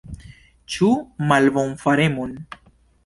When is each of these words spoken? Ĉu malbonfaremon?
Ĉu 0.75 0.89
malbonfaremon? 1.33 2.37